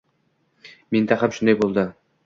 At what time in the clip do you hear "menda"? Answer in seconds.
0.95-1.21